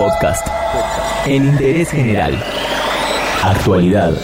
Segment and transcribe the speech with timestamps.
[0.00, 0.46] Podcast.
[1.26, 2.42] En interés general.
[3.42, 4.16] Actualidad.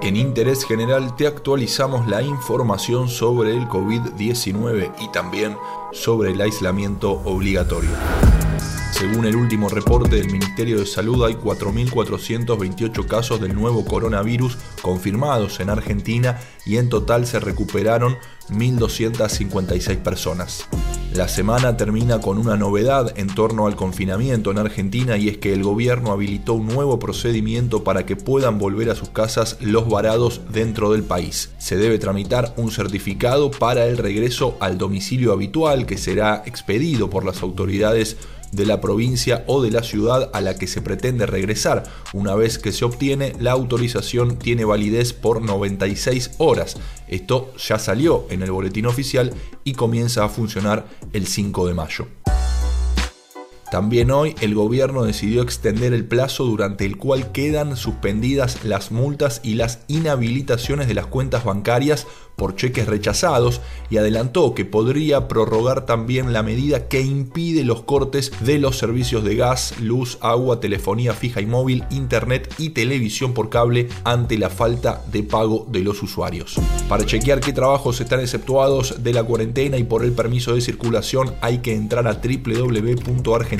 [0.00, 5.58] En Interés General te actualizamos la información sobre el COVID-19 y también
[5.92, 7.90] sobre el aislamiento obligatorio.
[8.92, 15.60] Según el último reporte del Ministerio de Salud, hay 4.428 casos del nuevo coronavirus confirmados
[15.60, 18.16] en Argentina y en total se recuperaron
[18.48, 20.66] 1.256 personas.
[21.14, 25.52] La semana termina con una novedad en torno al confinamiento en Argentina y es que
[25.52, 30.40] el gobierno habilitó un nuevo procedimiento para que puedan volver a sus casas los varados
[30.52, 31.50] dentro del país.
[31.58, 37.24] Se debe tramitar un certificado para el regreso al domicilio habitual que será expedido por
[37.24, 38.16] las autoridades
[38.52, 41.84] de la provincia o de la ciudad a la que se pretende regresar.
[42.12, 46.76] Una vez que se obtiene, la autorización tiene validez por 96 horas.
[47.08, 49.32] Esto ya salió en el boletín oficial
[49.64, 52.06] y comienza a funcionar el 5 de mayo.
[53.70, 59.40] También hoy el gobierno decidió extender el plazo durante el cual quedan suspendidas las multas
[59.44, 62.06] y las inhabilitaciones de las cuentas bancarias
[62.40, 63.60] por cheques rechazados
[63.90, 69.22] y adelantó que podría prorrogar también la medida que impide los cortes de los servicios
[69.24, 74.48] de gas, luz, agua, telefonía fija y móvil, internet y televisión por cable ante la
[74.48, 76.56] falta de pago de los usuarios.
[76.88, 81.34] Para chequear qué trabajos están exceptuados de la cuarentena y por el permiso de circulación
[81.42, 82.22] hay que entrar a